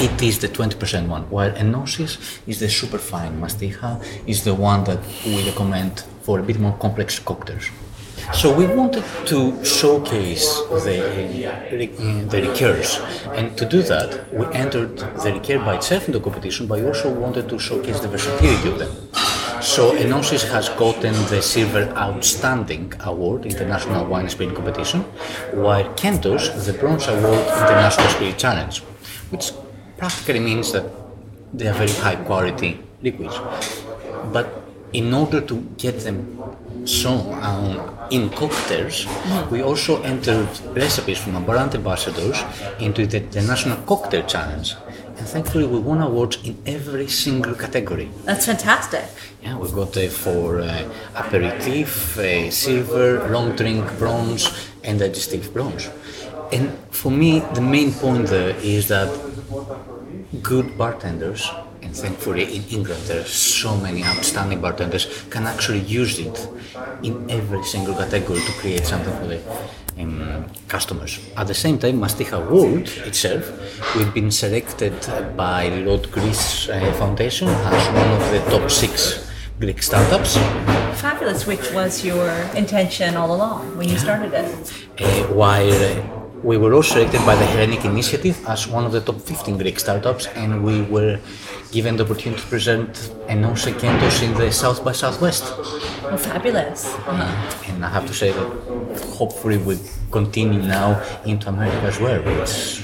it 0.00 0.22
is 0.22 0.38
the 0.38 0.48
20% 0.48 1.08
one. 1.08 1.28
While 1.28 1.50
Enosis 1.50 2.40
is 2.46 2.60
the 2.60 2.70
super 2.70 2.96
fine 2.96 3.38
Mastica, 3.42 4.02
is 4.26 4.42
the 4.42 4.54
one 4.54 4.84
that 4.84 5.00
we 5.26 5.44
recommend 5.44 6.02
for 6.22 6.38
a 6.38 6.42
bit 6.42 6.58
more 6.58 6.72
complex 6.78 7.18
cocktails. 7.18 7.68
So 8.32 8.54
we 8.56 8.66
wanted 8.66 9.04
to 9.26 9.62
showcase 9.66 10.46
the, 10.86 12.26
the 12.30 12.40
liqueurs, 12.40 13.00
and 13.34 13.54
to 13.58 13.66
do 13.66 13.82
that, 13.82 14.32
we 14.32 14.46
entered 14.54 14.96
the 14.96 15.30
liqueur 15.34 15.58
by 15.58 15.76
itself 15.76 16.06
in 16.06 16.12
the 16.12 16.20
competition, 16.20 16.66
but 16.66 16.80
we 16.80 16.86
also 16.86 17.12
wanted 17.12 17.50
to 17.50 17.58
showcase 17.58 18.00
the 18.00 18.08
versatility 18.08 18.70
of 18.70 18.78
them. 18.78 19.07
So 19.78 19.92
Enosis 19.94 20.42
has 20.50 20.68
gotten 20.70 21.14
the 21.30 21.40
Silver 21.40 21.84
Outstanding 21.96 22.92
Award 23.04 23.46
International 23.46 24.04
Wine 24.06 24.28
Spirit 24.28 24.56
Competition, 24.56 25.02
while 25.52 25.84
Kentos 25.94 26.66
the 26.66 26.72
Bronze 26.72 27.06
Award 27.06 27.38
International 27.46 28.08
Spirit 28.08 28.38
Challenge, 28.38 28.80
which 29.30 29.52
practically 29.96 30.40
means 30.40 30.72
that 30.72 30.84
they 31.54 31.68
are 31.68 31.74
very 31.74 31.92
high 31.92 32.16
quality 32.16 32.80
liquids. 33.02 33.38
But 34.32 34.48
in 34.92 35.14
order 35.14 35.40
to 35.42 35.54
get 35.76 36.00
them 36.00 36.42
so 36.84 37.10
um, 37.40 37.78
in 38.10 38.30
cocktails, 38.30 39.04
mm. 39.04 39.48
we 39.48 39.62
also 39.62 40.02
entered 40.02 40.48
recipes 40.74 41.18
from 41.18 41.36
our 41.36 41.42
brand 41.42 41.76
ambassadors 41.76 42.42
into 42.80 43.06
the, 43.06 43.20
the 43.20 43.42
National 43.42 43.76
Cocktail 43.86 44.26
Challenge. 44.26 44.74
And 45.18 45.26
thankfully 45.26 45.66
we 45.66 45.78
won 45.78 46.00
awards 46.00 46.38
in 46.44 46.56
every 46.66 47.08
single 47.08 47.54
category. 47.54 48.08
That's 48.24 48.46
fantastic. 48.46 49.04
Yeah, 49.42 49.56
we 49.58 49.70
got 49.70 49.96
uh, 49.96 50.08
for 50.08 50.60
uh, 50.60 50.88
aperitif, 51.14 52.18
uh, 52.18 52.50
silver, 52.50 53.28
long 53.28 53.56
drink 53.56 53.84
bronze, 53.98 54.70
and 54.84 54.98
digestive 54.98 55.52
bronze. 55.52 55.90
And 56.52 56.78
for 56.90 57.10
me, 57.10 57.40
the 57.54 57.60
main 57.60 57.92
point 57.92 58.28
there 58.28 58.56
is 58.62 58.88
that 58.88 59.10
good 60.42 60.78
bartenders, 60.78 61.50
and 61.88 61.96
thankfully 61.96 62.44
in 62.56 62.62
England 62.76 63.02
there 63.08 63.20
are 63.20 63.32
so 63.58 63.74
many 63.76 64.04
outstanding 64.04 64.60
bartenders, 64.60 65.06
can 65.30 65.46
actually 65.46 65.80
use 65.80 66.18
it 66.18 66.36
in 67.02 67.14
every 67.30 67.64
single 67.64 67.94
category 67.94 68.40
to 68.40 68.52
create 68.60 68.84
something 68.84 69.14
for 69.18 69.26
the 69.26 69.40
um, 69.98 70.44
customers. 70.68 71.18
At 71.36 71.46
the 71.46 71.54
same 71.54 71.78
time, 71.78 71.98
Mastika 71.98 72.38
World 72.50 72.88
itself, 73.08 73.42
we've 73.96 74.12
been 74.12 74.30
selected 74.30 74.94
by 75.36 75.70
the 75.70 75.80
Lord 75.80 76.12
Greece 76.12 76.68
uh, 76.68 76.92
Foundation 76.98 77.48
as 77.48 77.84
one 78.02 78.10
of 78.18 78.24
the 78.32 78.40
top 78.50 78.70
six 78.70 79.26
Greek 79.58 79.82
startups. 79.82 80.36
Fabulous, 81.00 81.46
which 81.46 81.72
was 81.72 82.04
your 82.04 82.30
intention 82.54 83.16
all 83.16 83.34
along 83.34 83.76
when 83.78 83.88
you 83.88 83.98
started 83.98 84.32
it. 84.34 84.72
Uh, 85.00 85.24
while 85.32 85.72
uh, 85.72 86.17
we 86.42 86.56
were 86.56 86.74
also 86.74 86.94
selected 86.94 87.24
by 87.26 87.34
the 87.34 87.44
Hellenic 87.44 87.84
Initiative 87.84 88.36
as 88.46 88.66
one 88.66 88.84
of 88.84 88.92
the 88.92 89.00
top 89.00 89.20
15 89.20 89.58
Greek 89.58 89.78
startups, 89.78 90.26
and 90.28 90.64
we 90.64 90.82
were 90.82 91.18
given 91.72 91.96
the 91.96 92.04
opportunity 92.04 92.40
to 92.40 92.48
present 92.48 93.10
an 93.28 93.42
Enose 93.42 93.72
Kentos 93.72 94.22
in 94.22 94.34
the 94.34 94.50
South 94.52 94.84
by 94.84 94.92
Southwest. 94.92 95.44
Fabulous. 96.18 96.86
Uh-huh. 96.86 97.72
And 97.72 97.84
I 97.84 97.88
have 97.88 98.06
to 98.06 98.14
say 98.14 98.32
that 98.32 98.48
hopefully 99.16 99.58
we 99.58 99.78
continue 100.10 100.62
now 100.62 101.02
into 101.24 101.48
America 101.48 101.86
as 101.86 101.98
well. 102.00 102.22
It's 102.26 102.80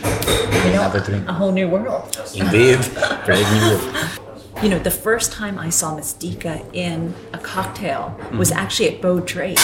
another 0.66 1.00
dream. 1.00 1.26
A 1.28 1.32
whole 1.32 1.52
new 1.52 1.68
world. 1.68 2.16
Indeed, 2.34 2.78
brave 3.24 3.46
new 3.52 3.60
world. 3.70 4.10
You 4.62 4.70
know, 4.70 4.78
the 4.78 4.90
first 4.90 5.32
time 5.32 5.58
I 5.58 5.68
saw 5.68 5.94
Mystica 5.94 6.64
in 6.72 7.12
a 7.34 7.38
cocktail 7.38 8.18
was 8.38 8.50
actually 8.50 8.94
at 8.96 9.02
Bó 9.02 9.18
Drake, 9.18 9.58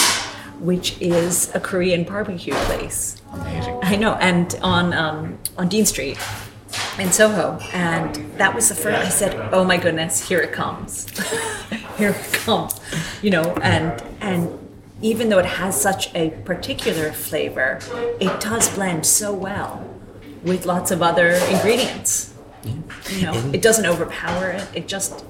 which 0.61 0.99
is 1.01 1.53
a 1.55 1.59
Korean 1.59 2.03
barbecue 2.03 2.53
place. 2.53 3.21
Amazing. 3.33 3.79
I 3.81 3.95
know, 3.95 4.13
and 4.15 4.57
on 4.61 4.93
um, 4.93 5.39
on 5.57 5.67
Dean 5.67 5.85
Street 5.85 6.17
in 6.99 7.11
Soho, 7.11 7.59
and 7.73 8.15
that 8.37 8.53
was 8.53 8.69
the 8.69 8.75
first. 8.75 9.05
I 9.05 9.09
said, 9.09 9.35
"Oh 9.51 9.63
my 9.63 9.77
goodness, 9.77 10.27
here 10.27 10.39
it 10.39 10.51
comes, 10.53 11.09
here 11.97 12.11
it 12.11 12.33
comes," 12.33 12.79
you 13.21 13.31
know, 13.31 13.55
and 13.61 14.01
and 14.21 14.57
even 15.01 15.29
though 15.29 15.39
it 15.39 15.45
has 15.45 15.79
such 15.79 16.13
a 16.13 16.29
particular 16.45 17.11
flavor, 17.11 17.79
it 18.19 18.39
does 18.39 18.69
blend 18.75 19.05
so 19.05 19.33
well 19.33 19.87
with 20.43 20.65
lots 20.65 20.91
of 20.91 21.01
other 21.01 21.31
ingredients. 21.49 22.33
You 23.09 23.23
know, 23.23 23.33
it 23.51 23.61
doesn't 23.61 23.85
overpower 23.85 24.49
it. 24.51 24.67
It 24.75 24.87
just, 24.87 25.25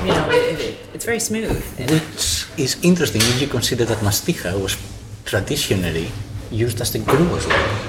you 0.00 0.08
know, 0.08 0.30
it, 0.30 0.58
it, 0.58 0.78
it's 0.94 1.04
very 1.04 1.20
smooth. 1.20 1.62
Which 1.90 2.33
is 2.56 2.82
interesting 2.84 3.20
if 3.22 3.40
you 3.40 3.46
consider 3.46 3.84
that 3.84 3.98
masticha 3.98 4.52
was 4.60 4.76
traditionally 5.24 6.10
used 6.50 6.80
as 6.80 6.92
the 6.92 6.98
glue. 7.00 7.38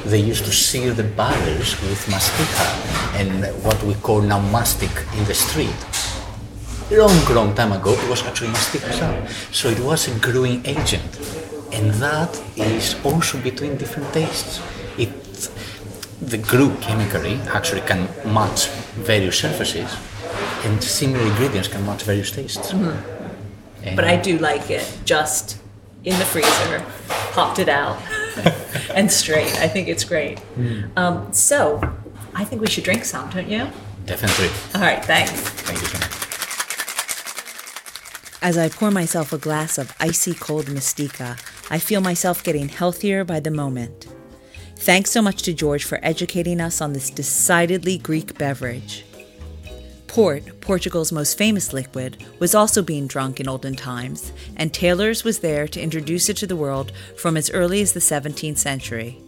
They 0.06 0.20
used 0.20 0.46
to 0.46 0.52
seal 0.52 0.94
the 0.94 1.04
barrels 1.04 1.80
with 1.82 2.06
masticha 2.08 2.68
and 3.20 3.46
what 3.64 3.82
we 3.84 3.94
call 3.96 4.22
now 4.22 4.40
mastic 4.52 4.92
in 5.18 5.26
the 5.26 5.34
street. 5.34 5.76
Long, 6.92 7.18
long 7.34 7.56
time 7.56 7.72
ago, 7.72 7.94
it 7.94 8.10
was 8.10 8.24
actually 8.24 8.50
masticha 8.50 8.94
sal. 8.94 9.28
So 9.52 9.70
it 9.70 9.80
was 9.80 10.08
a 10.08 10.20
gluing 10.20 10.66
agent. 10.66 11.12
And 11.72 11.92
that 11.96 12.42
is 12.56 12.96
also 13.04 13.40
between 13.42 13.78
different 13.78 14.12
tastes. 14.14 14.62
It, 14.98 15.12
the 16.22 16.38
glue 16.38 16.76
chemically 16.78 17.36
actually 17.50 17.82
can 17.82 18.08
match 18.34 18.68
various 18.96 19.38
surfaces 19.40 19.96
and 20.64 20.84
similar 20.84 21.24
ingredients 21.26 21.68
can 21.68 21.86
match 21.86 22.04
various 22.04 22.32
tastes. 22.32 22.72
Mm. 22.72 23.15
And- 23.86 23.96
But 23.96 24.06
I 24.06 24.16
do 24.18 24.38
like 24.40 24.70
it 24.70 24.86
just 25.06 25.58
in 26.04 26.18
the 26.20 26.26
freezer, 26.26 26.84
popped 27.32 27.60
it 27.60 27.70
out, 27.70 27.98
and 28.94 29.12
straight. 29.12 29.54
I 29.60 29.68
think 29.68 29.88
it's 29.88 30.04
great. 30.04 30.40
Um, 30.96 31.32
so, 31.34 31.82
I 32.36 32.44
think 32.44 32.62
we 32.62 32.68
should 32.68 32.84
drink 32.84 33.06
some, 33.06 33.30
don't 33.30 33.50
you? 33.50 33.68
Definitely. 34.06 34.50
All 34.76 34.82
right, 34.82 35.04
thanks. 35.04 35.32
Thank 35.32 35.82
you 35.82 35.88
so. 35.88 36.00
As 38.42 38.58
I 38.58 38.70
pour 38.70 38.92
myself 38.92 39.34
a 39.34 39.40
glass 39.40 39.78
of 39.80 39.96
icy 40.00 40.34
cold 40.36 40.70
Mystica, 40.70 41.38
I 41.72 41.80
feel 41.80 42.02
myself 42.02 42.44
getting 42.44 42.70
healthier 42.70 43.24
by 43.24 43.40
the 43.40 43.50
moment. 43.50 44.06
Thanks 44.78 45.10
so 45.10 45.22
much 45.24 45.42
to 45.44 45.54
George 45.54 45.84
for 45.86 45.98
educating 46.04 46.62
us 46.62 46.80
on 46.82 46.94
this 46.94 47.10
decidedly 47.10 47.98
Greek 47.98 48.38
beverage. 48.38 49.05
Port, 50.16 50.62
Portugal's 50.62 51.12
most 51.12 51.38
famous 51.38 51.74
liquid, 51.74 52.24
was 52.40 52.56
also 52.56 52.82
being 52.82 53.06
drunk 53.06 53.42
in 53.42 53.50
olden 53.50 53.76
times, 53.76 54.32
and 54.56 54.74
Taylor's 54.74 55.26
was 55.26 55.40
there 55.40 55.68
to 55.68 55.82
introduce 55.82 56.30
it 56.30 56.38
to 56.38 56.48
the 56.48 56.56
world 56.56 56.94
from 57.18 57.36
as 57.36 57.50
early 57.50 57.82
as 57.82 57.92
the 57.92 58.00
17th 58.00 58.58
century. 58.58 59.20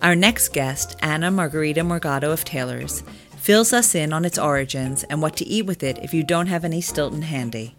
Our 0.00 0.16
next 0.16 0.54
guest, 0.54 0.96
Anna 1.02 1.30
Margarita 1.30 1.82
Morgado 1.82 2.32
of 2.32 2.46
Taylor's, 2.46 3.02
fills 3.36 3.74
us 3.74 3.94
in 3.94 4.14
on 4.14 4.24
its 4.24 4.38
origins 4.38 5.04
and 5.04 5.20
what 5.20 5.36
to 5.36 5.46
eat 5.46 5.66
with 5.66 5.82
it 5.82 5.98
if 5.98 6.14
you 6.14 6.22
don't 6.22 6.46
have 6.46 6.64
any 6.64 6.80
Stilton 6.80 7.20
handy. 7.20 7.76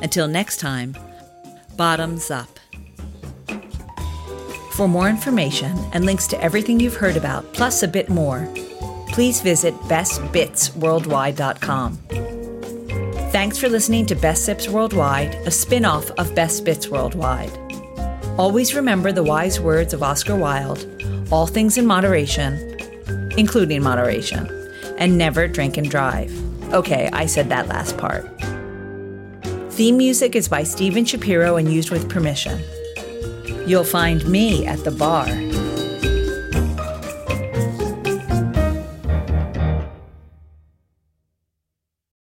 Until 0.00 0.28
next 0.28 0.58
time, 0.58 0.96
bottoms 1.76 2.30
up. 2.30 2.60
For 4.74 4.86
more 4.86 5.08
information 5.08 5.76
and 5.92 6.04
links 6.04 6.28
to 6.28 6.40
everything 6.40 6.78
you've 6.78 6.94
heard 6.94 7.16
about, 7.16 7.52
plus 7.52 7.82
a 7.82 7.88
bit 7.88 8.08
more, 8.08 8.48
please 9.12 9.40
visit 9.40 9.74
bestbitsworldwide.com. 9.88 11.98
Thanks 13.30 13.58
for 13.58 13.68
listening 13.68 14.06
to 14.06 14.16
Best 14.16 14.44
Sips 14.44 14.68
Worldwide, 14.68 15.34
a 15.46 15.50
spin 15.50 15.84
off 15.84 16.10
of 16.12 16.34
Best 16.34 16.64
Bits 16.64 16.88
Worldwide. 16.88 17.52
Always 18.38 18.74
remember 18.74 19.12
the 19.12 19.22
wise 19.22 19.60
words 19.60 19.94
of 19.94 20.02
Oscar 20.02 20.36
Wilde 20.36 20.86
all 21.30 21.46
things 21.46 21.78
in 21.78 21.86
moderation, 21.86 22.76
including 23.36 23.82
moderation, 23.82 24.48
and 24.98 25.16
never 25.16 25.46
drink 25.46 25.76
and 25.76 25.90
drive. 25.90 26.32
Okay, 26.74 27.08
I 27.12 27.26
said 27.26 27.48
that 27.48 27.68
last 27.68 27.96
part. 27.96 28.28
Theme 29.72 29.96
music 29.96 30.34
is 30.34 30.48
by 30.48 30.64
Steven 30.64 31.04
Shapiro 31.04 31.56
and 31.56 31.72
used 31.72 31.90
with 31.90 32.10
permission. 32.10 32.60
You'll 33.66 33.84
find 33.84 34.26
me 34.28 34.66
at 34.66 34.82
the 34.84 34.90
bar 34.90 35.26